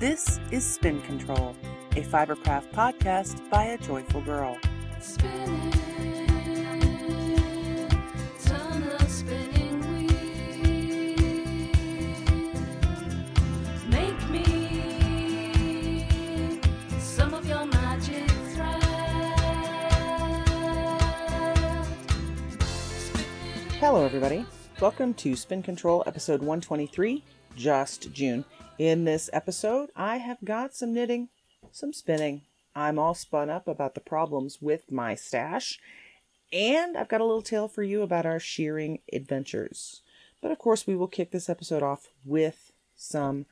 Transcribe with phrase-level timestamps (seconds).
[0.00, 1.54] This is Spin Control,
[1.90, 4.56] a Fibercraft podcast by a joyful girl.
[4.98, 5.72] Spinning,
[8.42, 10.08] turn a spinning wheel.
[13.90, 16.08] Make me
[16.98, 18.82] some of your magic thread.
[23.78, 24.46] Hello, everybody.
[24.80, 27.22] Welcome to Spin Control episode 123,
[27.56, 28.44] just June.
[28.78, 31.28] In this episode, I have got some knitting,
[31.70, 32.42] some spinning.
[32.74, 35.78] I'm all spun up about the problems with my stash,
[36.52, 40.02] and I've got a little tale for you about our shearing adventures.
[40.40, 43.46] But of course, we will kick this episode off with some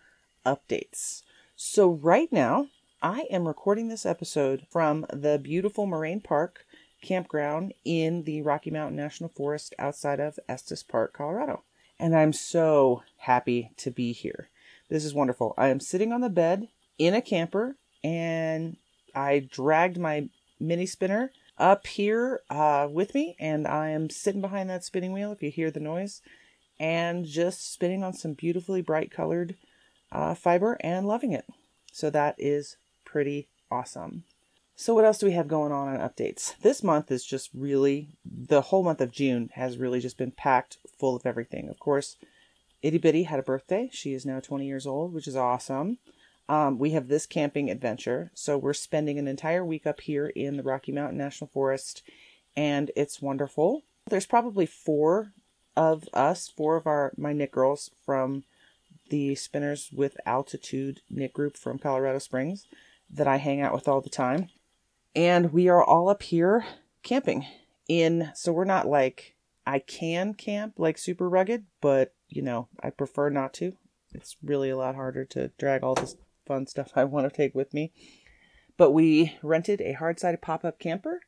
[0.46, 1.22] updates.
[1.56, 2.68] So, right now,
[3.02, 6.64] I am recording this episode from the beautiful Moraine Park
[7.02, 11.62] campground in the Rocky Mountain National Forest outside of Estes Park, Colorado.
[11.98, 14.50] And I'm so happy to be here.
[14.88, 15.54] This is wonderful.
[15.58, 16.68] I am sitting on the bed
[16.98, 18.76] in a camper and
[19.14, 20.28] I dragged my
[20.60, 25.32] mini spinner up here uh, with me and I am sitting behind that spinning wheel
[25.32, 26.22] if you hear the noise
[26.78, 29.56] and just spinning on some beautifully bright colored
[30.12, 31.46] uh, fiber and loving it.
[31.92, 34.24] So that is pretty awesome.
[34.80, 36.56] So, what else do we have going on on updates?
[36.60, 40.78] This month is just really, the whole month of June has really just been packed
[41.00, 41.68] full of everything.
[41.68, 42.16] Of course,
[42.80, 43.90] Itty Bitty had a birthday.
[43.92, 45.98] She is now 20 years old, which is awesome.
[46.48, 48.30] Um, we have this camping adventure.
[48.34, 52.04] So, we're spending an entire week up here in the Rocky Mountain National Forest,
[52.56, 53.82] and it's wonderful.
[54.08, 55.32] There's probably four
[55.76, 58.44] of us, four of our my knit girls from
[59.10, 62.68] the Spinners with Altitude knit group from Colorado Springs
[63.10, 64.50] that I hang out with all the time
[65.18, 66.64] and we are all up here
[67.02, 67.44] camping
[67.88, 69.34] in so we're not like
[69.66, 73.72] I can camp like super rugged, but you know, I prefer not to.
[74.14, 76.14] It's really a lot harder to drag all this
[76.46, 77.92] fun stuff I want to take with me.
[78.76, 81.22] But we rented a hard-sided pop-up camper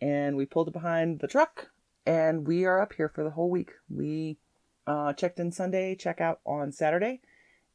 [0.00, 1.68] and we pulled it behind the truck
[2.06, 3.72] and we are up here for the whole week.
[3.90, 4.38] We
[4.86, 7.20] uh, checked in Sunday, check out on Saturday,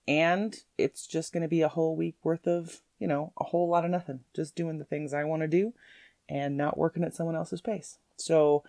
[0.08, 3.68] and it's just going to be a whole week worth of you know, a whole
[3.68, 5.74] lot of nothing, just doing the things I want to do
[6.30, 7.98] and not working at someone else's pace.
[8.16, 8.64] So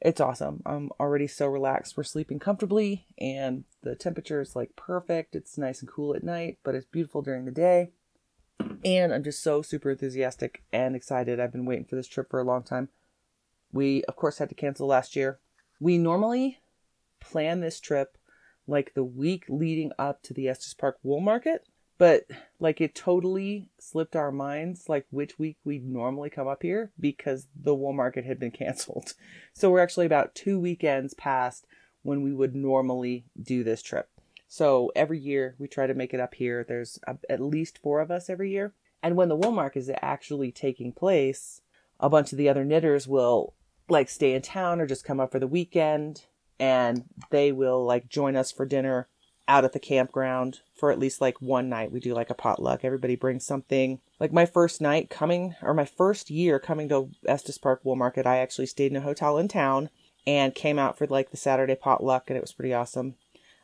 [0.00, 0.60] it's awesome.
[0.66, 1.96] I'm already so relaxed.
[1.96, 5.36] We're sleeping comfortably and the temperature is like perfect.
[5.36, 7.92] It's nice and cool at night, but it's beautiful during the day.
[8.84, 11.38] And I'm just so super enthusiastic and excited.
[11.38, 12.88] I've been waiting for this trip for a long time.
[13.72, 15.38] We, of course, had to cancel last year.
[15.78, 16.58] We normally
[17.20, 18.18] plan this trip
[18.66, 22.26] like the week leading up to the Estes Park Wool Market but
[22.60, 27.46] like it totally slipped our minds like which week we'd normally come up here because
[27.54, 29.14] the wool market had been canceled.
[29.52, 31.66] So we're actually about two weekends past
[32.02, 34.08] when we would normally do this trip.
[34.48, 36.64] So every year we try to make it up here.
[36.66, 38.74] There's a, at least four of us every year.
[39.02, 41.60] And when the wool market is actually taking place
[41.98, 43.54] a bunch of the other knitters will
[43.88, 46.26] like stay in town or just come up for the weekend
[46.58, 49.08] and they will like join us for dinner
[49.48, 51.92] out at the campground for at least like one night.
[51.92, 52.84] We do like a potluck.
[52.84, 54.00] Everybody brings something.
[54.18, 58.26] Like my first night coming, or my first year coming to Estes Park Wool Market,
[58.26, 59.90] I actually stayed in a hotel in town
[60.26, 63.14] and came out for like the Saturday potluck, and it was pretty awesome.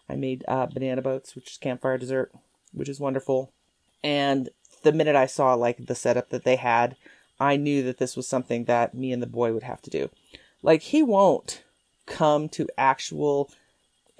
[0.09, 2.32] I made uh, banana boats, which is campfire dessert,
[2.72, 3.53] which is wonderful.
[4.04, 4.50] And
[4.82, 6.97] the minute I saw like the setup that they had,
[7.41, 10.10] I knew that this was something that me and the boy would have to do.
[10.62, 11.64] Like he won't
[12.06, 13.50] come to actual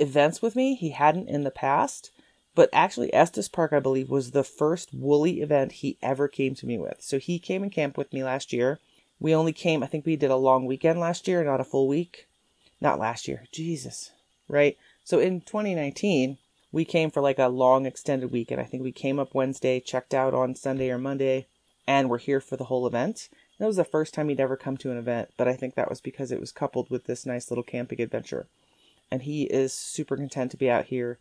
[0.03, 0.75] events with me.
[0.75, 2.11] He hadn't in the past,
[2.55, 6.67] but actually Estes Park, I believe, was the first woolly event he ever came to
[6.67, 6.97] me with.
[7.01, 8.81] So he came and camped with me last year.
[9.21, 11.87] We only came, I think we did a long weekend last year, not a full
[11.87, 12.27] week.
[12.81, 13.45] Not last year.
[13.53, 14.11] Jesus.
[14.49, 14.77] Right?
[15.05, 16.37] So in 2019,
[16.73, 18.61] we came for like a long extended weekend.
[18.61, 21.47] I think we came up Wednesday, checked out on Sunday or Monday,
[21.87, 23.29] and we're here for the whole event.
[23.59, 25.89] That was the first time he'd ever come to an event, but I think that
[25.89, 28.49] was because it was coupled with this nice little camping adventure
[29.13, 31.19] and he is super content to be out here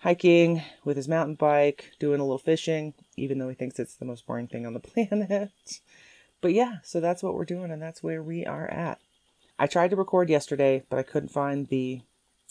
[0.00, 4.04] hiking with his mountain bike, doing a little fishing, even though he thinks it's the
[4.04, 5.50] most boring thing on the planet.
[6.42, 9.00] But yeah, so that's what we're doing, and that's where we are at.
[9.58, 12.02] I tried to record yesterday, but I couldn't find the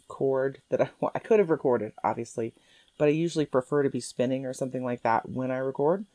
[0.07, 2.56] cord that I I could have recorded, obviously,
[2.97, 6.06] but I usually prefer to be spinning or something like that when I record.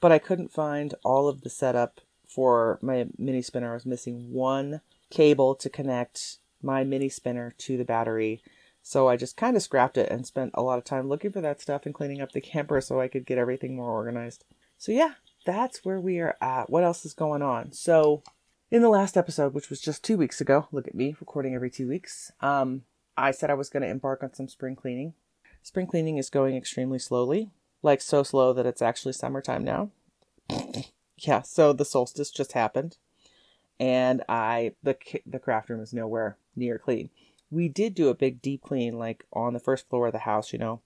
[0.00, 3.70] But I couldn't find all of the setup for my mini spinner.
[3.70, 8.42] I was missing one cable to connect my mini spinner to the battery.
[8.82, 11.40] So I just kind of scrapped it and spent a lot of time looking for
[11.40, 14.44] that stuff and cleaning up the camper so I could get everything more organized.
[14.76, 15.14] So yeah,
[15.46, 16.68] that's where we are at.
[16.68, 17.72] What else is going on?
[17.72, 18.22] So
[18.70, 21.70] in the last episode, which was just two weeks ago, look at me recording every
[21.70, 22.32] two weeks.
[22.40, 22.82] Um,
[23.16, 25.14] I said I was going to embark on some spring cleaning.
[25.62, 27.50] Spring cleaning is going extremely slowly.
[27.82, 29.90] like so slow that it's actually summertime now.
[31.18, 32.96] yeah, so the solstice just happened,
[33.78, 37.10] and I the the craft room is nowhere near clean.
[37.50, 40.52] We did do a big deep clean, like on the first floor of the house,
[40.52, 40.80] you know,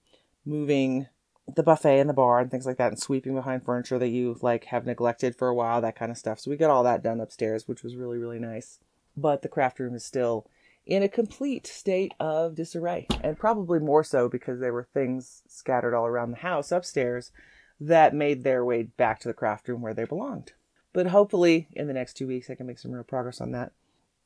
[0.45, 1.07] moving
[1.55, 4.37] the buffet and the bar and things like that, and sweeping behind furniture that you
[4.41, 6.39] like have neglected for a while, that kind of stuff.
[6.39, 8.79] So we got all that done upstairs, which was really really nice.
[9.17, 10.47] But the craft room is still
[10.85, 15.93] in a complete state of disarray, and probably more so because there were things scattered
[15.93, 17.31] all around the house upstairs
[17.79, 20.53] that made their way back to the craft room where they belonged.
[20.93, 23.71] But hopefully, in the next two weeks, I can make some real progress on that.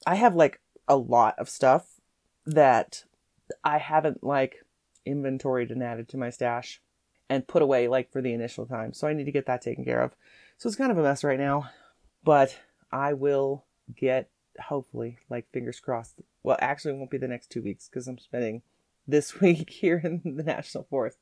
[0.06, 2.00] I have like a lot of stuff
[2.46, 3.04] that
[3.64, 4.66] I haven't like
[5.06, 6.82] inventoried and added to my stash
[7.30, 8.94] and put away like for the initial time.
[8.94, 10.16] So I need to get that taken care of.
[10.58, 11.70] So it's kind of a mess right now,
[12.24, 12.58] but
[12.92, 13.66] I will
[13.96, 14.30] get
[14.60, 16.22] hopefully like fingers crossed.
[16.44, 18.62] Well, actually, it won't be the next two weeks because I'm spending
[19.08, 21.18] this week here in the national forest.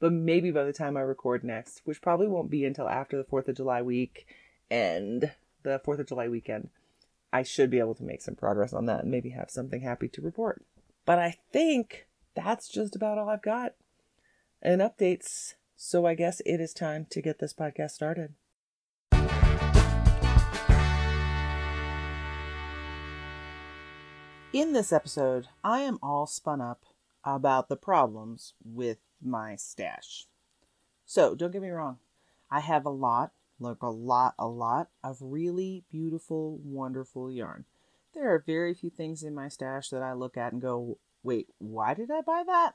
[0.00, 3.24] But maybe by the time I record next, which probably won't be until after the
[3.24, 4.26] 4th of July week
[4.72, 5.30] and
[5.64, 6.70] the 4th of July weekend,
[7.30, 10.08] I should be able to make some progress on that and maybe have something happy
[10.08, 10.64] to report.
[11.04, 13.74] But I think that's just about all I've got
[14.62, 15.54] and updates.
[15.76, 18.32] So I guess it is time to get this podcast started.
[24.54, 26.86] In this episode, I am all spun up
[27.24, 30.26] about the problems with my stash.
[31.04, 31.98] So, don't get me wrong,
[32.50, 33.32] I have a lot,
[33.62, 37.64] like a lot, a lot of really beautiful, wonderful yarn.
[38.14, 41.48] There are very few things in my stash that I look at and go, wait,
[41.58, 42.74] why did I buy that?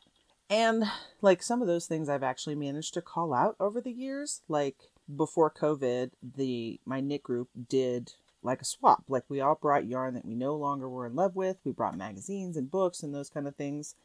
[0.49, 0.85] And
[1.21, 4.41] like some of those things I've actually managed to call out over the years.
[4.47, 4.77] Like
[5.13, 9.03] before COVID, the my knit group did like a swap.
[9.07, 11.57] Like we all brought yarn that we no longer were in love with.
[11.63, 13.95] We brought magazines and books and those kind of things.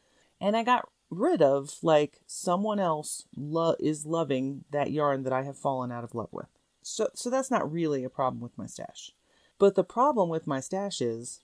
[0.41, 5.43] And I got rid of like someone else lo- is loving that yarn that I
[5.43, 6.47] have fallen out of love with.
[6.83, 9.11] So so that's not really a problem with my stash.
[9.59, 11.41] But the problem with my stash is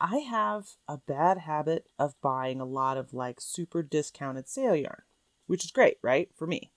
[0.00, 5.02] I have a bad habit of buying a lot of like super discounted sale yarn,
[5.46, 6.30] which is great, right?
[6.34, 6.70] For me.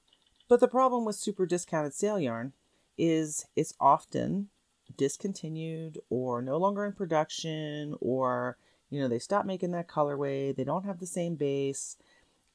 [0.47, 2.53] But the problem with super discounted sale yarn
[2.97, 4.49] is it's often
[4.97, 8.57] discontinued or no longer in production or
[8.89, 11.97] you know they stop making that colorway, they don't have the same base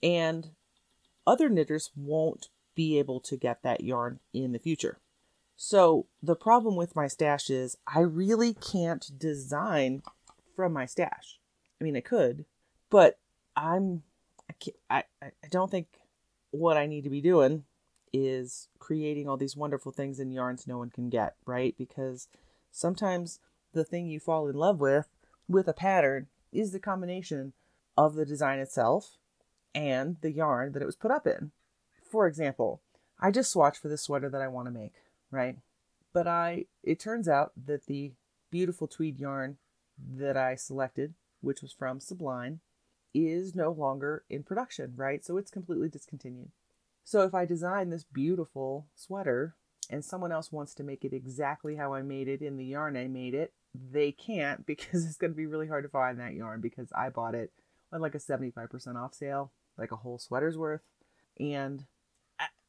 [0.03, 0.51] and
[1.27, 4.99] other knitters won't be able to get that yarn in the future.
[5.57, 10.03] So the problem with my stash is I really can't design
[10.55, 11.39] from my stash.
[11.81, 12.45] I mean, I could,
[12.91, 13.19] but
[13.57, 14.03] I'm
[14.49, 15.89] I, can't, I I don't think
[16.51, 17.65] what I need to be doing
[18.13, 21.75] is creating all these wonderful things in yarns no one can get, right?
[21.77, 22.29] Because
[22.71, 23.41] sometimes
[23.73, 25.09] the thing you fall in love with
[25.49, 27.53] with a pattern is the combination
[27.97, 29.17] of the design itself
[29.75, 31.51] and the yarn that it was put up in.
[32.11, 32.81] For example,
[33.19, 34.95] I just swatched for this sweater that I want to make,
[35.31, 35.57] right?
[36.13, 38.13] But I it turns out that the
[38.51, 39.59] beautiful tweed yarn
[39.99, 42.61] that I selected, which was from Sublime,
[43.15, 45.25] is no longer in production, right?
[45.25, 46.51] So it's completely discontinued.
[47.05, 49.55] So if I design this beautiful sweater
[49.89, 52.97] and someone else wants to make it exactly how I made it in the yarn
[52.97, 56.35] I made it, they can't because it's going to be really hard to find that
[56.35, 57.53] yarn because I bought it
[57.93, 60.83] on like a 75% off sale, like a whole sweater's worth.
[61.39, 61.85] And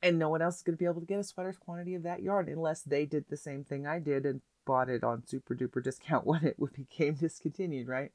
[0.02, 2.04] and no one else is going to be able to get a sweater's quantity of
[2.04, 5.56] that yarn unless they did the same thing I did and bought it on super
[5.56, 8.12] duper discount when it became discontinued, right?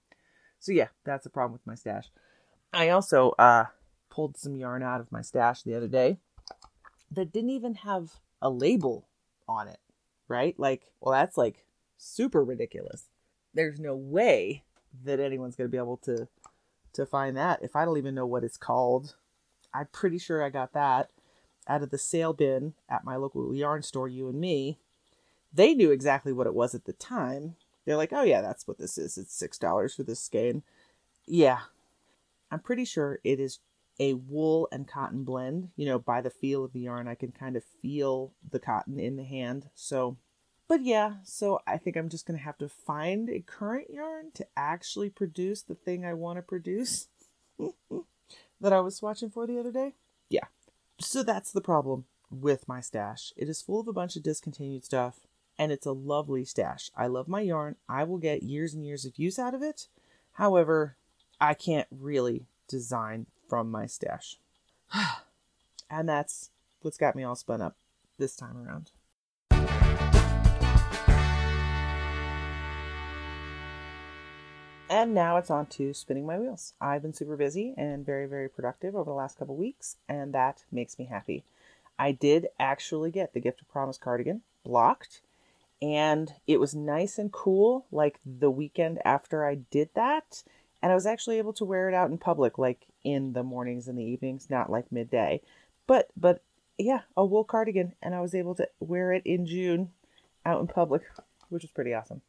[0.58, 2.10] So yeah, that's a problem with my stash.
[2.72, 3.66] I also uh
[4.10, 6.18] pulled some yarn out of my stash the other day
[7.10, 9.08] that didn't even have a label
[9.48, 9.80] on it,
[10.28, 10.54] right?
[10.58, 11.64] Like, well, that's like
[11.98, 13.08] super ridiculous.
[13.54, 14.64] There's no way
[15.04, 16.28] that anyone's going to be able to
[16.92, 19.16] to find that if I don't even know what it's called.
[19.74, 21.10] I'm pretty sure I got that
[21.68, 24.78] out of the sale bin at my local yarn store, you and me.
[25.52, 27.56] They knew exactly what it was at the time.
[27.84, 29.18] They're like, oh, yeah, that's what this is.
[29.18, 30.62] It's $6 for this skein.
[31.26, 31.60] Yeah.
[32.50, 33.58] I'm pretty sure it is
[33.98, 35.70] a wool and cotton blend.
[35.76, 38.98] You know, by the feel of the yarn, I can kind of feel the cotton
[38.98, 39.68] in the hand.
[39.74, 40.16] So,
[40.68, 44.30] but yeah, so I think I'm just going to have to find a current yarn
[44.34, 47.08] to actually produce the thing I want to produce
[48.60, 49.94] that I was swatching for the other day.
[50.28, 50.46] Yeah.
[51.02, 53.32] So that's the problem with my stash.
[53.36, 55.26] It is full of a bunch of discontinued stuff,
[55.58, 56.90] and it's a lovely stash.
[56.96, 57.76] I love my yarn.
[57.88, 59.88] I will get years and years of use out of it.
[60.32, 60.96] However,
[61.40, 64.36] I can't really design from my stash.
[65.90, 67.76] and that's what's got me all spun up
[68.18, 68.92] this time around.
[74.92, 76.74] And now it's on to spinning my wheels.
[76.78, 80.64] I've been super busy and very, very productive over the last couple weeks, and that
[80.70, 81.44] makes me happy.
[81.98, 85.22] I did actually get the Gift of Promise cardigan blocked,
[85.80, 90.42] and it was nice and cool like the weekend after I did that.
[90.82, 93.88] And I was actually able to wear it out in public, like in the mornings
[93.88, 95.40] and the evenings, not like midday.
[95.86, 96.42] But, but
[96.76, 99.92] yeah, a wool cardigan, and I was able to wear it in June
[100.44, 101.00] out in public,
[101.48, 102.20] which was pretty awesome.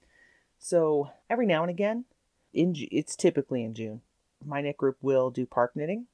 [0.60, 2.06] So every now and again,
[2.54, 4.02] in it's typically in June,
[4.46, 6.08] my knit group will do park knitting.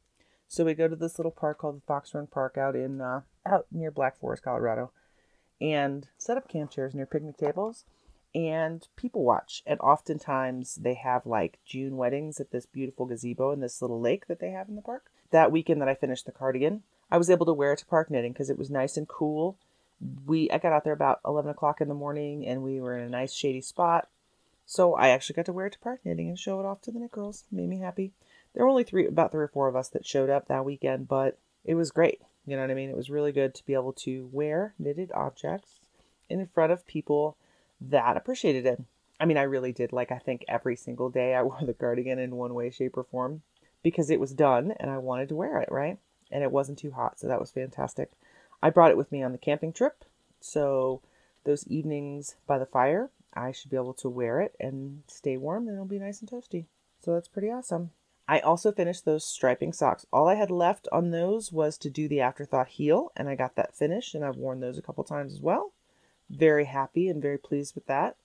[0.48, 3.22] So we go to this little park called the Fox Run Park out in uh,
[3.46, 4.91] out near Black Forest, Colorado,
[5.62, 7.86] and set up camp chairs near picnic tables
[8.34, 9.63] and people watch.
[9.65, 14.27] And oftentimes they have like June weddings at this beautiful gazebo in this little lake
[14.27, 15.12] that they have in the park.
[15.31, 18.10] That weekend that I finished the cardigan, I was able to wear it to park
[18.10, 19.58] knitting because it was nice and cool.
[20.25, 23.03] We I got out there about eleven o'clock in the morning and we were in
[23.03, 24.08] a nice shady spot.
[24.70, 26.92] So I actually got to wear it to park knitting and show it off to
[26.92, 27.44] the knit girls.
[27.52, 28.12] Made me happy.
[28.54, 31.08] There were only three about three or four of us that showed up that weekend,
[31.08, 32.22] but it was great.
[32.46, 32.92] You know what I mean?
[32.92, 35.80] It was really good to be able to wear knitted objects
[36.30, 37.36] in front of people
[37.82, 38.84] that appreciated it.
[39.20, 39.92] I mean, I really did.
[39.92, 43.04] Like, I think every single day I wore the cardigan in one way, shape, or
[43.04, 43.42] form
[43.82, 45.98] because it was done and I wanted to wear it, right?
[46.30, 48.12] And it wasn't too hot, so that was fantastic.
[48.62, 50.06] I brought it with me on the camping trip,
[50.40, 51.02] so
[51.44, 55.68] those evenings by the fire, I should be able to wear it and stay warm
[55.68, 56.66] and it'll be nice and toasty.
[57.02, 57.92] So that's pretty awesome.
[58.30, 60.06] I also finished those striping socks.
[60.14, 63.56] All I had left on those was to do the afterthought heel, and I got
[63.56, 65.74] that finished, and I've worn those a couple times as well.
[66.30, 68.18] Very happy and very pleased with that.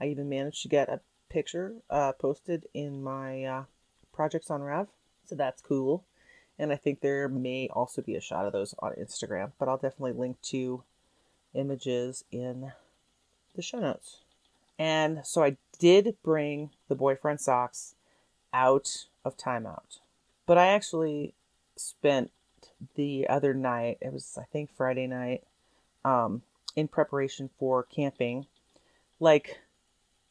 [0.00, 3.64] I even managed to get a picture uh, posted in my uh,
[4.12, 4.88] projects on Rav,
[5.24, 6.02] so that's cool.
[6.58, 9.76] And I think there may also be a shot of those on Instagram, but I'll
[9.76, 10.82] definitely link to
[11.54, 12.72] images in
[13.54, 14.23] the show notes.
[14.78, 17.94] And so I did bring the boyfriend socks
[18.52, 20.00] out of timeout.
[20.46, 21.34] But I actually
[21.76, 22.30] spent
[22.94, 25.44] the other night, it was I think Friday night,
[26.04, 26.42] um,
[26.76, 28.46] in preparation for camping,
[29.20, 29.58] like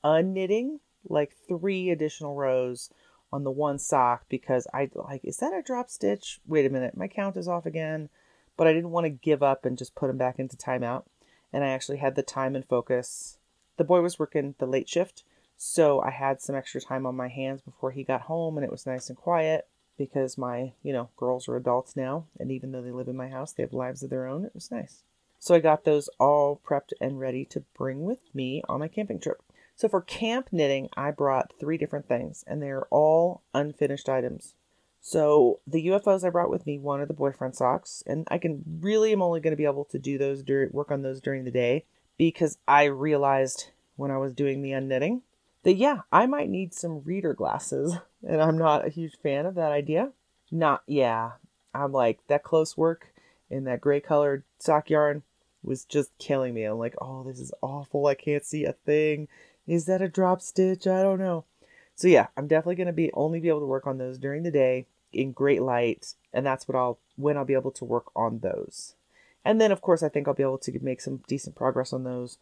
[0.03, 2.89] unknitting like three additional rows
[3.31, 6.39] on the one sock because I like, is that a drop stitch?
[6.47, 8.09] Wait a minute, my count is off again.
[8.55, 11.05] But I didn't want to give up and just put them back into timeout.
[11.51, 13.37] And I actually had the time and focus.
[13.77, 15.23] The boy was working the late shift,
[15.57, 18.71] so I had some extra time on my hands before he got home and it
[18.71, 22.25] was nice and quiet because my, you know, girls are adults now.
[22.39, 24.45] And even though they live in my house, they have lives of their own.
[24.45, 25.03] It was nice.
[25.39, 29.19] So I got those all prepped and ready to bring with me on my camping
[29.19, 29.41] trip.
[29.75, 34.55] So for camp knitting, I brought three different things and they're all unfinished items.
[35.01, 38.63] So the UFOs I brought with me, one are the boyfriend socks, and I can
[38.79, 41.43] really am only going to be able to do those during work on those during
[41.43, 41.85] the day
[42.17, 45.21] because I realized when I was doing the unknitting
[45.63, 49.55] that yeah, I might need some reader glasses, and I'm not a huge fan of
[49.55, 50.11] that idea.
[50.51, 51.31] Not yeah,
[51.73, 53.13] I'm like that close work
[53.49, 55.23] in that gray colored sock yarn
[55.63, 56.63] was just killing me.
[56.63, 58.07] I'm like, oh, this is awful.
[58.07, 59.27] I can't see a thing.
[59.65, 60.85] Is that a drop stitch?
[60.87, 61.45] I don't know.
[61.95, 64.51] So yeah, I'm definitely gonna be only be able to work on those during the
[64.51, 68.39] day in great light, and that's what I'll when I'll be able to work on
[68.39, 68.95] those.
[69.45, 72.03] And then of course I think I'll be able to make some decent progress on
[72.03, 72.37] those,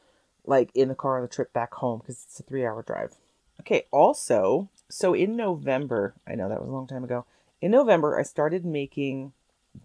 [0.45, 3.15] like in the car on the trip back home because it's a three hour drive.
[3.59, 7.25] Okay, also, so in November, I know that was a long time ago.
[7.61, 9.33] In November, I started making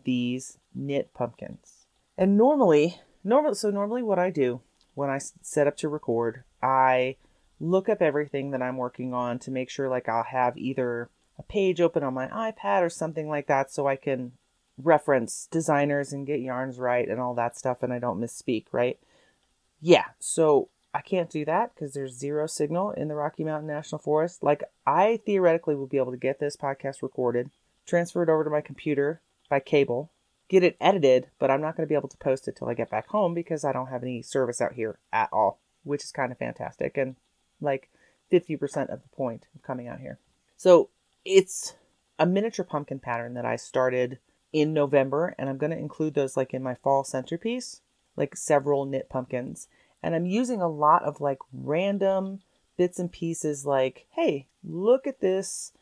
[0.04, 1.86] these knit pumpkins.
[2.16, 4.60] And normally, normal so normally what I do
[4.96, 7.16] when I set up to record, I
[7.60, 11.42] look up everything that I'm working on to make sure like I'll have either a
[11.42, 14.32] page open on my iPad or something like that so I can
[14.82, 18.98] reference designers and get yarns right and all that stuff and I don't misspeak, right?
[19.80, 23.98] Yeah, so I can't do that because there's zero signal in the Rocky Mountain National
[23.98, 24.42] Forest.
[24.42, 27.50] Like, I theoretically will be able to get this podcast recorded,
[27.86, 30.10] transfer it over to my computer by cable,
[30.48, 32.74] get it edited, but I'm not going to be able to post it till I
[32.74, 36.12] get back home because I don't have any service out here at all, which is
[36.12, 37.16] kind of fantastic and
[37.60, 37.90] like
[38.32, 40.18] 50% of the point of coming out here.
[40.56, 40.88] So,
[41.26, 41.74] it's
[42.18, 44.18] a miniature pumpkin pattern that I started
[44.56, 47.82] in November, and I'm going to include those like in my fall centerpiece,
[48.16, 49.68] like several knit pumpkins.
[50.02, 52.40] And I'm using a lot of like random
[52.78, 55.72] bits and pieces, like, hey, look at this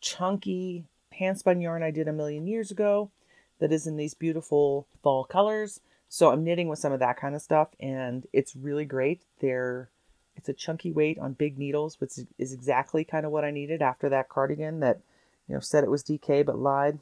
[0.00, 0.84] chunky
[1.20, 3.10] handspun yarn I did a million years ago
[3.58, 5.80] that is in these beautiful fall colors.
[6.08, 9.20] So I'm knitting with some of that kind of stuff, and it's really great.
[9.40, 9.90] They're
[10.34, 13.82] it's a chunky weight on big needles, which is exactly kind of what I needed
[13.82, 15.00] after that cardigan that
[15.46, 17.00] you know said it was DK but lied.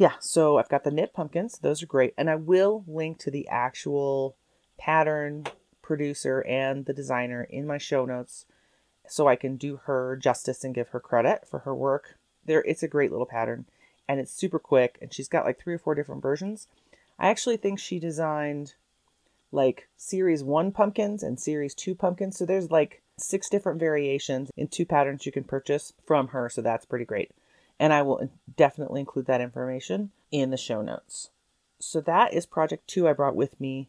[0.00, 3.30] Yeah, so I've got the knit pumpkins; those are great, and I will link to
[3.30, 4.34] the actual
[4.78, 5.44] pattern
[5.82, 8.46] producer and the designer in my show notes
[9.06, 12.16] so I can do her justice and give her credit for her work.
[12.46, 13.66] There, it's a great little pattern,
[14.08, 16.66] and it's super quick, and she's got like three or four different versions.
[17.18, 18.76] I actually think she designed
[19.52, 22.38] like series one pumpkins and series two pumpkins.
[22.38, 26.48] So there's like six different variations in two patterns you can purchase from her.
[26.48, 27.32] So that's pretty great.
[27.80, 31.30] And I will definitely include that information in the show notes.
[31.78, 33.88] So that is project two I brought with me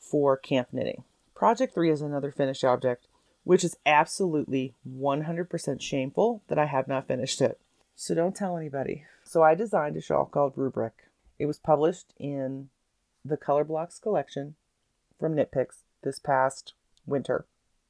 [0.00, 1.04] for camp knitting.
[1.32, 3.06] Project three is another finished object,
[3.44, 7.60] which is absolutely 100% shameful that I have not finished it.
[7.94, 9.04] So don't tell anybody.
[9.22, 10.92] So I designed a shawl called Rubric.
[11.38, 12.70] It was published in
[13.24, 14.56] the Color Blocks collection
[15.18, 16.74] from Knit Picks this past
[17.06, 17.46] winter,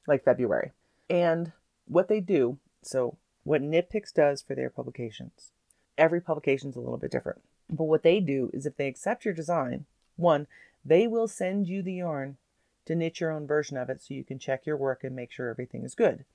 [0.07, 0.71] like February.
[1.09, 1.53] And
[1.85, 5.51] what they do, so what Knit Picks does for their publications,
[5.97, 7.41] every publication is a little bit different.
[7.69, 9.85] But what they do is if they accept your design,
[10.15, 10.47] one,
[10.85, 12.37] they will send you the yarn
[12.85, 15.31] to knit your own version of it so you can check your work and make
[15.31, 16.25] sure everything is good.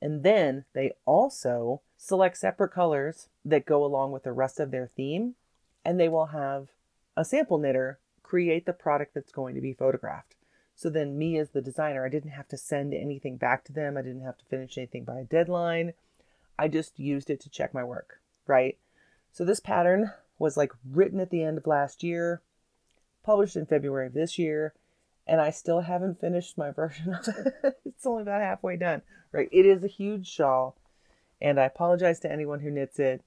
[0.00, 4.90] And then they also select separate colors that go along with the rest of their
[4.96, 5.34] theme,
[5.84, 6.68] and they will have
[7.16, 10.36] a sample knitter create the product that's going to be photographed.
[10.76, 13.96] So then, me as the designer, I didn't have to send anything back to them,
[13.96, 15.94] I didn't have to finish anything by a deadline.
[16.58, 18.78] I just used it to check my work, right?
[19.32, 22.42] So, this pattern was like written at the end of last year,
[23.22, 24.74] published in February of this year,
[25.26, 27.78] and I still haven't finished my version of it.
[27.84, 29.48] it's only about halfway done, right?
[29.52, 30.76] It is a huge shawl,
[31.40, 33.22] and I apologize to anyone who knits it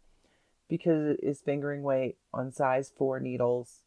[0.67, 3.81] because it is fingering weight on size 4 needles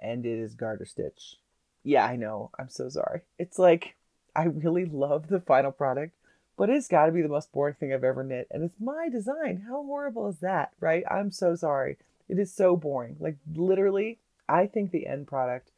[0.00, 1.36] and it is garter stitch.
[1.82, 2.50] Yeah, I know.
[2.58, 3.22] I'm so sorry.
[3.38, 3.96] It's like
[4.34, 6.14] I really love the final product,
[6.56, 9.08] but it's got to be the most boring thing I've ever knit and it's my
[9.08, 9.64] design.
[9.68, 11.04] How horrible is that, right?
[11.10, 11.98] I'm so sorry.
[12.28, 13.16] It is so boring.
[13.20, 15.70] Like literally, I think the end product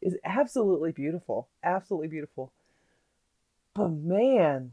[0.00, 1.48] is absolutely beautiful.
[1.62, 2.52] Absolutely beautiful.
[3.74, 4.72] But man,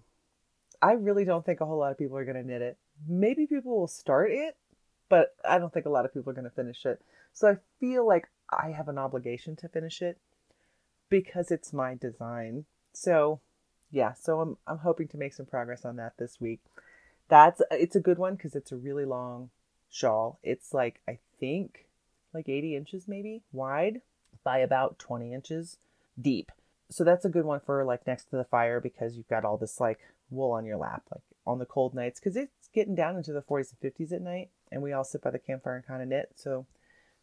[0.81, 2.77] I really don't think a whole lot of people are going to knit it.
[3.07, 4.57] Maybe people will start it,
[5.09, 7.01] but I don't think a lot of people are going to finish it.
[7.33, 10.17] So I feel like I have an obligation to finish it
[11.09, 12.65] because it's my design.
[12.93, 13.39] So,
[13.91, 16.61] yeah, so I'm I'm hoping to make some progress on that this week.
[17.29, 19.49] That's it's a good one because it's a really long
[19.89, 20.39] shawl.
[20.43, 21.87] It's like I think
[22.33, 24.01] like 80 inches maybe wide
[24.43, 25.77] by about 20 inches
[26.19, 26.51] deep.
[26.89, 29.57] So that's a good one for like next to the fire because you've got all
[29.57, 33.15] this like wool on your lap, like on the cold nights, because it's getting down
[33.15, 35.85] into the 40s and 50s at night, and we all sit by the campfire and
[35.85, 36.31] kind of knit.
[36.35, 36.65] So,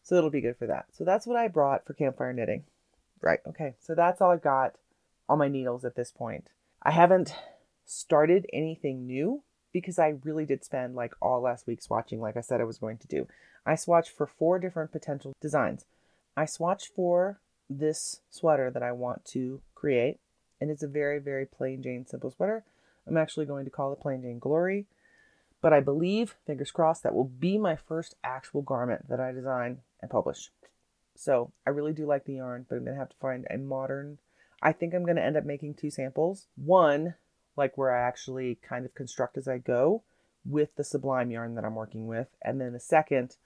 [0.03, 0.85] so it'll be good for that.
[0.91, 2.63] So that's what I brought for campfire knitting.
[3.21, 3.39] Right.
[3.47, 3.75] Okay.
[3.79, 4.75] So that's all I've got
[5.27, 6.49] on my needles at this point.
[6.81, 7.33] I haven't
[7.85, 12.41] started anything new because I really did spend like all last week swatching, like I
[12.41, 13.27] said I was going to do.
[13.65, 15.85] I swatched for four different potential designs.
[16.37, 20.19] I swatched for this sweater that I want to create,
[20.61, 22.63] and it's a very, very plain Jane simple sweater.
[23.07, 24.85] I'm actually going to call it Plain Jane Glory,
[25.61, 29.79] but I believe, fingers crossed, that will be my first actual garment that I design
[30.01, 30.51] and publish.
[31.15, 34.19] So I really do like the yarn, but I'm to have to find a modern.
[34.61, 36.47] I think I'm going to end up making two samples.
[36.55, 37.15] One,
[37.55, 40.03] like where I actually kind of construct as I go
[40.45, 43.37] with the Sublime yarn that I'm working with, and then the second,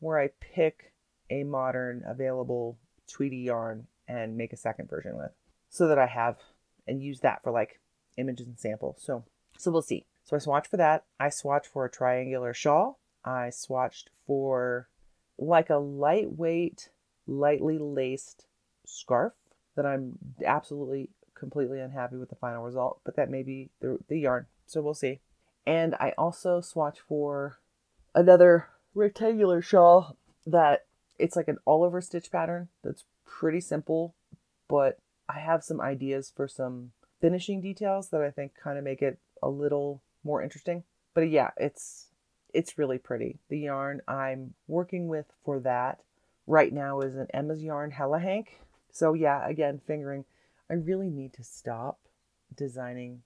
[0.00, 0.92] where I pick
[1.30, 5.30] a modern available Tweety yarn and make a second version with,
[5.70, 6.36] so that I have
[6.86, 7.80] and use that for like
[8.16, 9.00] images and samples.
[9.02, 9.24] So,
[9.56, 10.06] so we'll see.
[10.24, 11.04] So I swatched for that.
[11.18, 12.98] I swatched for a triangular shawl.
[13.24, 14.88] I swatched for
[15.38, 16.90] like a lightweight,
[17.26, 18.46] lightly laced
[18.84, 19.32] scarf
[19.78, 24.18] that I'm absolutely completely unhappy with the final result, but that may be the, the
[24.18, 24.46] yarn.
[24.66, 25.20] So we'll see.
[25.64, 27.60] And I also swatch for
[28.12, 30.86] another rectangular shawl that
[31.16, 34.16] it's like an all over stitch pattern that's pretty simple,
[34.66, 39.00] but I have some ideas for some finishing details that I think kind of make
[39.00, 40.82] it a little more interesting.
[41.14, 42.06] But yeah, it's
[42.52, 43.38] it's really pretty.
[43.48, 46.00] The yarn I'm working with for that
[46.48, 48.58] right now is an Emma's yarn Hella Hank.
[48.92, 50.24] So yeah, again, fingering.
[50.70, 51.98] I really need to stop
[52.54, 53.22] designing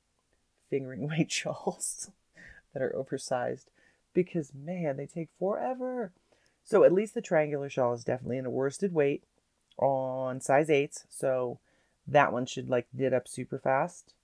[0.71, 2.11] fingering weight shawls
[2.73, 3.71] that are oversized
[4.15, 6.13] because man, they take forever.
[6.65, 9.25] So at least the triangular shawl is definitely in a worsted weight
[9.79, 11.05] on size 8s.
[11.09, 11.59] So
[12.07, 14.15] that one should like knit up super fast.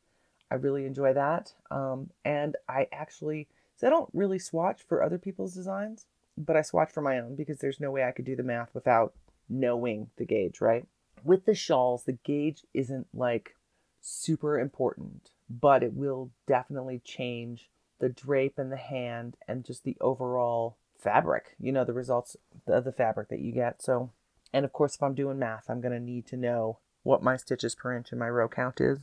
[0.51, 1.53] I really enjoy that.
[1.71, 6.63] Um, and I actually, so I don't really swatch for other people's designs, but I
[6.63, 9.13] swatch for my own because there's no way I could do the math without
[9.49, 10.87] knowing the gauge, right?
[11.25, 13.55] With the shawls, the gauge isn't like
[14.01, 19.97] super important, but it will definitely change the drape and the hand and just the
[20.01, 23.83] overall fabric, you know, the results of the fabric that you get.
[23.83, 24.11] So,
[24.53, 27.37] and of course, if I'm doing math, I'm going to need to know what my
[27.37, 28.99] stitches per inch and my row count is.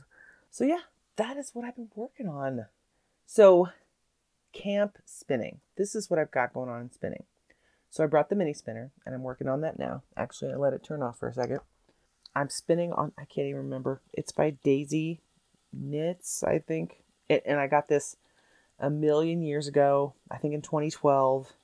[0.50, 0.80] So, yeah,
[1.16, 2.66] that is what I've been working on.
[3.26, 3.68] So,
[4.52, 5.60] camp spinning.
[5.76, 7.24] This is what I've got going on in spinning.
[7.90, 10.02] So I brought the mini spinner and I'm working on that now.
[10.16, 11.60] Actually, I let it turn off for a second.
[12.36, 14.02] I'm spinning on, I can't even remember.
[14.12, 15.22] It's by Daisy
[15.72, 17.02] Knits, I think.
[17.30, 18.16] It, and I got this
[18.78, 21.54] a million years ago, I think in 2012,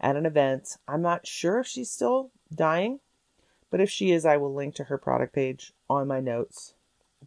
[0.00, 0.76] at an event.
[0.86, 3.00] I'm not sure if she's still dying,
[3.68, 6.74] but if she is, I will link to her product page on my notes.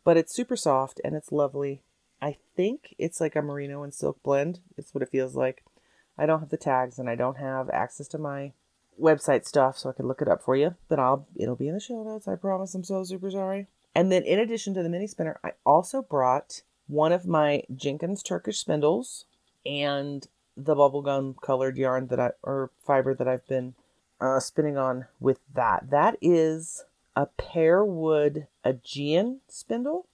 [0.05, 1.83] But it's super soft and it's lovely.
[2.21, 4.61] I think it's like a merino and silk blend.
[4.77, 5.65] It's what it feels like.
[6.17, 8.53] I don't have the tags and I don't have access to my
[8.99, 10.75] website stuff, so I can look it up for you.
[10.87, 12.27] But I'll it'll be in the show notes.
[12.27, 12.75] I promise.
[12.75, 13.67] I'm so super sorry.
[13.93, 18.21] And then in addition to the mini spinner, I also brought one of my Jenkins
[18.21, 19.25] Turkish spindles
[19.65, 20.27] and
[20.57, 23.73] the bubblegum colored yarn that I or fiber that I've been
[24.19, 25.89] uh, spinning on with that.
[25.89, 30.07] That is a pear wood Aegean spindle,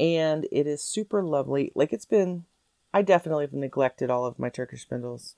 [0.00, 1.72] and it is super lovely.
[1.74, 2.44] Like it's been,
[2.92, 5.36] I definitely have neglected all of my Turkish spindles.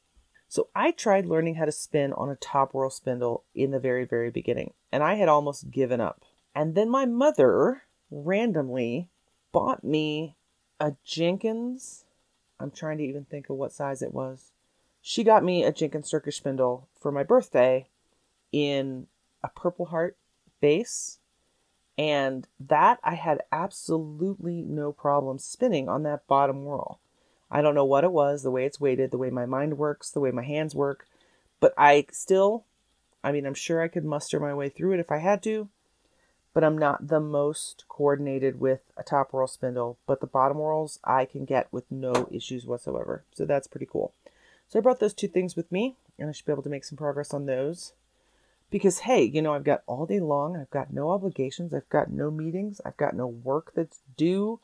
[0.51, 4.05] So I tried learning how to spin on a top whirl spindle in the very,
[4.05, 6.25] very beginning, and I had almost given up.
[6.57, 9.09] And then my mother randomly
[9.53, 10.35] bought me
[10.81, 12.05] a Jenkins.
[12.59, 14.51] I'm trying to even think of what size it was.
[15.01, 17.87] She got me a Jenkins Turkish spindle for my birthday
[18.51, 19.07] in
[19.45, 20.17] a purple heart
[20.61, 21.21] base.
[21.97, 26.99] And that I had absolutely no problem spinning on that bottom whirl.
[27.51, 30.11] I don't know what it was, the way it's weighted, the way my mind works,
[30.11, 31.07] the way my hands work,
[31.59, 32.65] but I still,
[33.23, 35.69] I mean, I'm sure I could muster my way through it if I had to,
[36.53, 40.99] but I'm not the most coordinated with a top whirl spindle, but the bottom whirls
[41.05, 43.25] I can get with no issues whatsoever.
[43.35, 44.13] So that's pretty cool.
[44.69, 46.85] So I brought those two things with me, and I should be able to make
[46.85, 47.93] some progress on those.
[48.71, 52.11] Because, hey, you know, I've got all day long, I've got no obligations, I've got
[52.11, 54.61] no meetings, I've got no work that's due.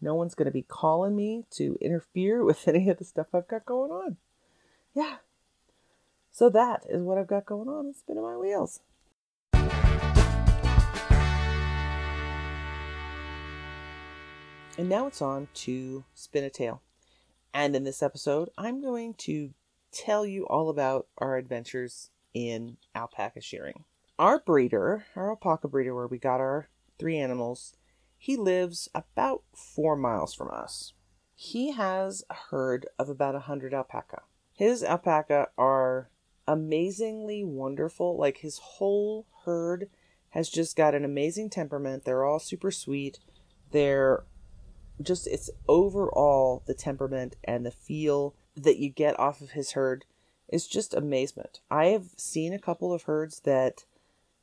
[0.00, 3.48] No one's going to be calling me to interfere with any of the stuff I've
[3.48, 4.16] got going on.
[4.94, 5.16] Yeah.
[6.30, 8.80] So that is what I've got going on in spinning my wheels.
[14.78, 16.80] And now it's on to spin a tale.
[17.52, 19.52] And in this episode, I'm going to
[19.92, 23.84] tell you all about our adventures in alpaca shearing.
[24.18, 27.74] Our breeder, our alpaca breeder, where we got our three animals,
[28.22, 30.92] he lives about four miles from us.
[31.34, 34.20] He has a herd of about a hundred alpaca.
[34.52, 36.10] His alpaca are
[36.46, 38.18] amazingly wonderful.
[38.18, 39.88] Like his whole herd
[40.30, 42.04] has just got an amazing temperament.
[42.04, 43.20] They're all super sweet.
[43.70, 44.24] They're
[45.00, 50.04] just it's overall the temperament and the feel that you get off of his herd
[50.46, 51.60] is just amazement.
[51.70, 53.86] I have seen a couple of herds that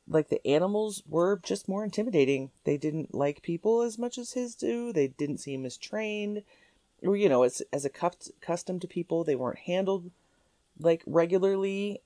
[0.08, 2.50] like the animals were just more intimidating.
[2.64, 4.92] They didn't like people as much as his do.
[4.92, 6.42] They didn't seem as trained.
[7.02, 10.10] Or you know, as as accustomed to people, they weren't handled
[10.80, 12.00] like regularly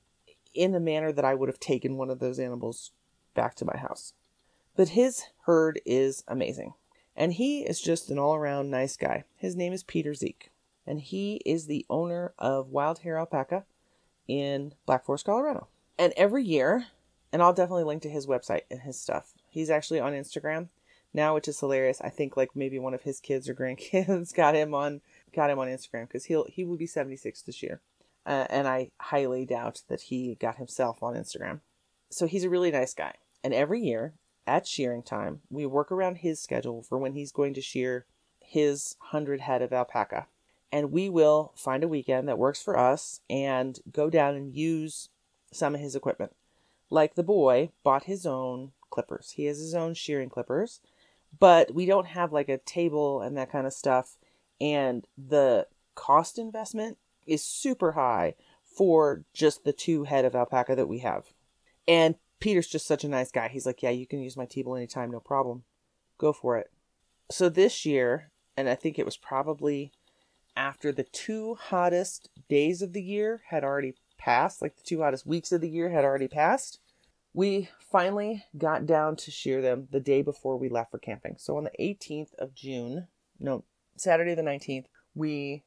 [0.55, 2.93] in the manner that I would have taken one of those animals
[3.35, 4.13] back to my house.
[4.77, 6.75] But his herd is amazing.
[7.15, 9.25] And he is just an all around nice guy.
[9.37, 10.51] His name is Peter Zeke.
[10.87, 13.65] And he is the owner of Wild Hair Alpaca
[14.27, 15.69] in Black Forest, Colorado.
[15.99, 16.87] And every year,
[17.33, 19.33] and I'll definitely link to his website and his stuff.
[19.49, 20.69] He's actually on Instagram
[21.15, 22.01] now, which is hilarious.
[22.01, 25.01] I think like maybe one of his kids or grandkids got him on
[25.35, 27.81] got him on Instagram because he'll he will be 76 this year.
[28.25, 31.61] Uh, and I highly doubt that he got himself on Instagram.
[32.11, 33.15] So he's a really nice guy.
[33.43, 34.13] And every year
[34.47, 38.07] at shearing time, we work around his schedule for when he's going to shear
[38.41, 40.27] his 100 head of alpaca.
[40.71, 45.09] And we will find a weekend that works for us and go down and use
[45.53, 46.33] some of his equipment.
[46.93, 49.31] Like the boy bought his own clippers.
[49.37, 50.81] He has his own shearing clippers,
[51.41, 54.19] but we don't have like a table and that kind of stuff.
[54.61, 60.87] And the cost investment is super high for just the two head of alpaca that
[60.87, 61.33] we have.
[61.89, 63.49] And Peter's just such a nice guy.
[63.49, 65.65] He's like, Yeah, you can use my table anytime, no problem.
[66.19, 66.71] Go for it.
[67.31, 69.93] So this year, and I think it was probably
[70.55, 75.27] after the two hottest days of the year had already passed, like the two hottest
[75.27, 76.79] weeks of the year had already passed,
[77.35, 81.37] we finally got down to shear them the day before we left for camping.
[81.39, 83.09] So on the 18th of June,
[83.41, 83.65] no,
[83.97, 85.63] Saturday the 19th, we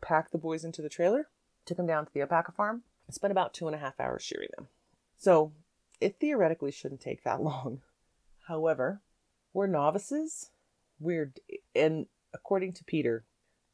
[0.00, 1.28] packed the boys into the trailer,
[1.64, 4.22] took them down to the alpaca farm, and spent about two and a half hours
[4.22, 4.68] shearing them.
[5.18, 5.52] So
[6.00, 7.80] it theoretically shouldn't take that long.
[8.46, 9.00] However,
[9.52, 10.50] we're novices.
[11.00, 11.32] We're,
[11.74, 13.24] and according to Peter,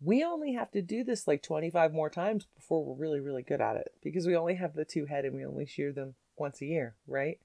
[0.03, 3.61] we only have to do this like 25 more times before we're really, really good
[3.61, 6.61] at it because we only have the two head and we only shear them once
[6.61, 7.39] a year, right?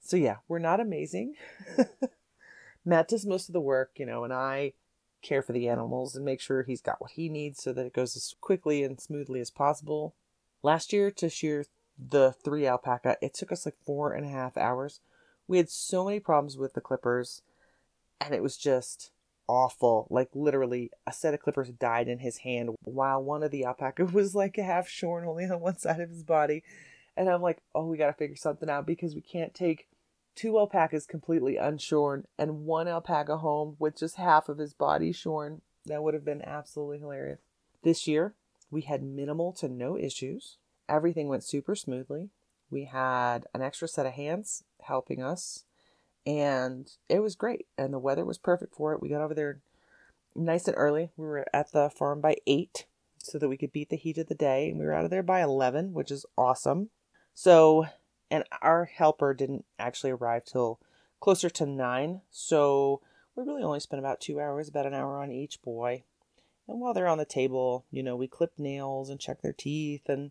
[0.00, 1.34] So, yeah, we're not amazing.
[2.84, 4.72] Matt does most of the work, you know, and I
[5.22, 7.92] care for the animals and make sure he's got what he needs so that it
[7.92, 10.14] goes as quickly and smoothly as possible.
[10.62, 11.64] Last year, to shear
[11.98, 15.00] the three alpaca, it took us like four and a half hours.
[15.46, 17.42] We had so many problems with the clippers,
[18.20, 19.10] and it was just
[19.48, 20.06] awful.
[20.10, 24.04] Like literally, a set of clippers died in his hand while one of the alpaca
[24.12, 26.62] was like a half shorn, only on one side of his body.
[27.20, 29.88] And I'm like, oh, we got to figure something out because we can't take
[30.34, 35.60] two alpacas completely unshorn and one alpaca home with just half of his body shorn.
[35.84, 37.40] That would have been absolutely hilarious.
[37.82, 38.32] This year,
[38.70, 40.56] we had minimal to no issues.
[40.88, 42.30] Everything went super smoothly.
[42.70, 45.64] We had an extra set of hands helping us,
[46.24, 47.66] and it was great.
[47.76, 49.02] And the weather was perfect for it.
[49.02, 49.60] We got over there
[50.34, 51.10] nice and early.
[51.18, 52.86] We were at the farm by 8
[53.18, 54.70] so that we could beat the heat of the day.
[54.70, 56.88] And we were out of there by 11, which is awesome.
[57.34, 57.86] So,
[58.30, 60.78] and our helper didn't actually arrive till
[61.20, 62.20] closer to 9.
[62.30, 63.00] So,
[63.34, 66.02] we really only spent about two hours, about an hour on each boy.
[66.68, 70.08] And while they're on the table, you know, we clip nails and check their teeth
[70.08, 70.30] and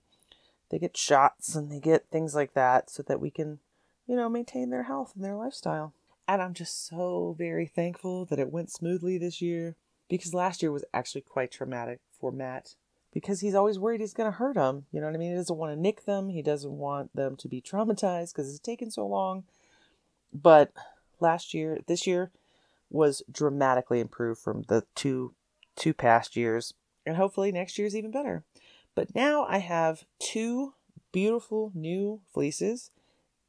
[0.70, 3.60] they get shots and they get things like that so that we can,
[4.08, 5.94] you know, maintain their health and their lifestyle.
[6.28, 9.76] And I'm just so very thankful that it went smoothly this year
[10.08, 12.76] because last year was actually quite traumatic for Matt
[13.14, 14.86] because he's always worried he's going to hurt them.
[14.92, 15.32] You know what I mean?
[15.32, 18.60] He doesn't want to nick them, he doesn't want them to be traumatized because it's
[18.60, 19.44] taken so long.
[20.34, 20.72] But
[21.20, 22.32] last year, this year
[22.90, 25.34] was dramatically improved from the two
[25.76, 26.74] two past years
[27.06, 28.44] and hopefully next year's even better.
[28.96, 30.74] But now I have two
[31.12, 32.92] beautiful new fleeces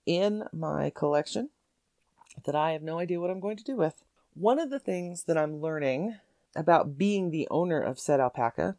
[0.06, 1.50] in my collection
[2.44, 4.02] that I have no idea what I'm going to do with.
[4.34, 6.16] One of the things that I'm learning
[6.56, 8.76] about being the owner of said alpaca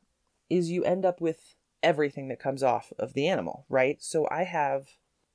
[0.52, 4.04] is you end up with everything that comes off of the animal, right?
[4.04, 4.90] So I have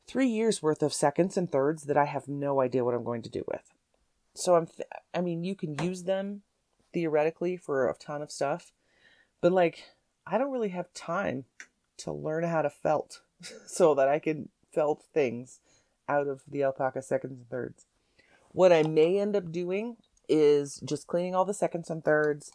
[0.07, 3.23] three years worth of seconds and thirds that I have no idea what I'm going
[3.23, 3.73] to do with.
[4.35, 6.43] So I'm, th- I mean, you can use them
[6.93, 8.73] theoretically for a ton of stuff,
[9.41, 9.85] but like,
[10.27, 11.47] I don't really have time
[11.99, 13.23] to learn how to felt
[13.67, 15.61] so that I can felt things
[16.09, 17.87] out of the alpaca seconds and thirds.
[18.53, 19.97] What I may end up doing
[20.29, 22.53] is just cleaning all the seconds and thirds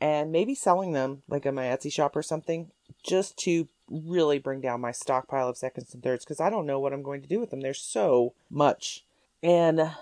[0.00, 2.70] and maybe selling them like in my Etsy shop or something
[3.02, 6.80] just to really bring down my stockpile of seconds and thirds because I don't know
[6.80, 7.60] what I'm going to do with them.
[7.60, 9.04] There's so much.
[9.42, 9.92] And I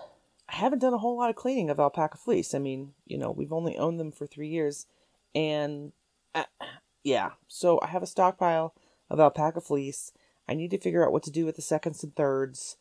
[0.48, 2.54] haven't done a whole lot of cleaning of alpaca fleece.
[2.54, 4.86] I mean, you know, we've only owned them for three years.
[5.34, 5.92] And
[6.34, 6.44] uh,
[7.02, 8.74] yeah, so I have a stockpile
[9.10, 10.12] of alpaca fleece.
[10.48, 12.76] I need to figure out what to do with the seconds and thirds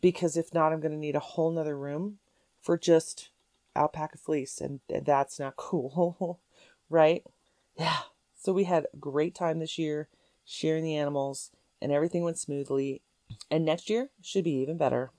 [0.00, 2.18] because if not, I'm going to need a whole nother room
[2.60, 3.30] for just
[3.76, 4.60] alpaca fleece.
[4.60, 6.40] And that's not cool,
[6.94, 7.22] right?
[7.76, 7.98] Yeah.
[8.34, 10.08] So we had a great time this year
[10.44, 11.50] sharing the animals
[11.82, 13.02] and everything went smoothly.
[13.50, 15.10] And next year should be even better.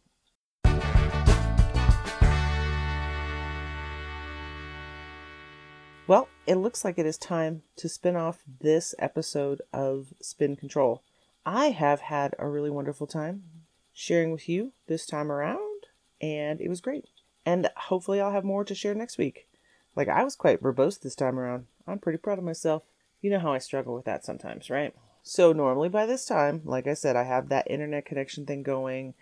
[6.07, 11.03] Well, it looks like it is time to spin off this episode of Spin Control.
[11.45, 13.43] I have had a really wonderful time
[13.91, 15.87] sharing with you this time around,
[16.21, 17.05] and it was great.
[17.43, 19.47] And hopefully, I'll have more to share next week.
[19.95, 21.65] Like, I was quite verbose this time around.
[21.87, 22.83] I'm pretty proud of myself.
[23.21, 24.93] You know how I struggle with that sometimes, right?
[25.23, 29.13] So, normally by this time, like I said, I have that internet connection thing going,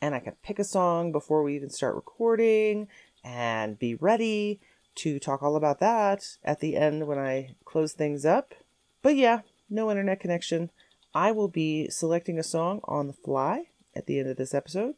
[0.00, 2.88] and I can pick a song before we even start recording
[3.22, 4.58] and be ready
[4.96, 8.54] to talk all about that at the end when I close things up.
[9.02, 10.70] But yeah, no internet connection.
[11.14, 14.94] I will be selecting a song on the fly at the end of this episode,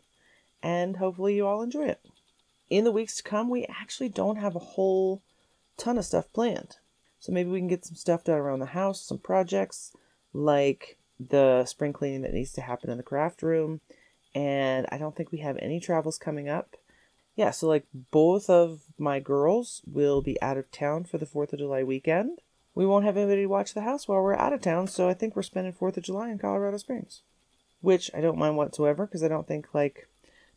[0.62, 2.00] and hopefully you all enjoy it.
[2.70, 5.22] In the weeks to come, we actually don't have a whole
[5.76, 6.76] ton of stuff planned.
[7.18, 9.92] So maybe we can get some stuff done around the house, some projects
[10.32, 13.80] like the spring cleaning that needs to happen in the craft room.
[14.34, 16.76] And I don't think we have any travels coming up
[17.36, 21.52] yeah, so like both of my girls will be out of town for the 4th
[21.52, 22.40] of July weekend.
[22.74, 25.14] We won't have anybody to watch the house while we're out of town, so I
[25.14, 27.22] think we're spending 4th of July in Colorado Springs.
[27.80, 30.08] Which I don't mind whatsoever because I don't think like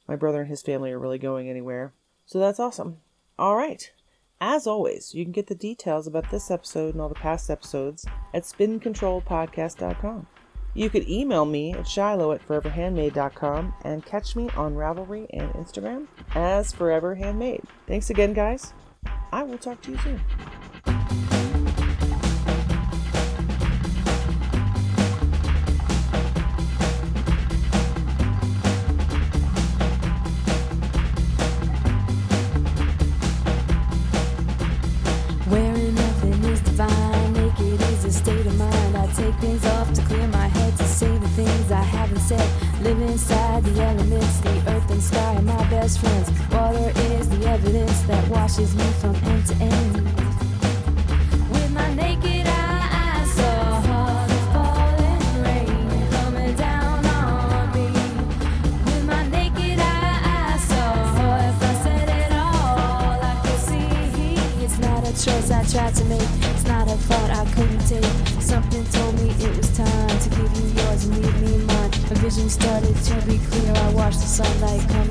[0.08, 1.94] my brother and his family are really going anywhere.
[2.26, 2.98] So that's awesome.
[3.38, 3.92] All right.
[4.40, 8.06] As always, you can get the details about this episode and all the past episodes
[8.34, 10.28] at spincontrolpodcast.com.
[10.76, 16.08] You could email me at shiloh at foreverhandmade.com and catch me on Ravelry and Instagram
[16.36, 17.64] as Forever Handmade.
[17.88, 18.74] Thanks again, guys.
[19.32, 20.22] I will talk to you soon.
[45.28, 46.30] are my best friends.
[46.52, 49.96] Water is the evidence that washes me from end to end.
[51.52, 57.88] With my naked eye, I saw the falling rain coming down on me.
[58.86, 60.90] With my naked eye, I saw
[61.50, 64.64] if I said it all, I could see.
[64.64, 66.30] It's not a choice I tried to make.
[66.52, 68.14] It's not a thought I couldn't take.
[68.42, 71.92] Something told me it was time to give you yours and leave me mine.
[72.12, 73.74] A vision started to be clear.
[73.76, 75.07] I watched the sunlight come.